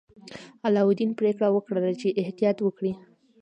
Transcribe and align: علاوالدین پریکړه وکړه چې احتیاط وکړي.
علاوالدین 0.65 1.11
پریکړه 1.19 1.47
وکړه 1.51 1.91
چې 2.01 2.17
احتیاط 2.21 2.57
وکړي. 2.61 2.93